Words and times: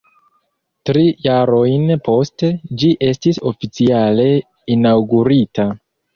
Tri 0.89 1.03
jarojn 1.25 1.85
poste 2.07 2.49
ĝi 2.81 2.91
estis 3.11 3.41
oficiale 3.51 4.27
inaŭgurita. 4.79 5.71